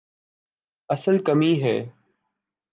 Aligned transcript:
اصل 0.89 1.17
کمی 1.23 1.53
ہے۔ 1.63 1.77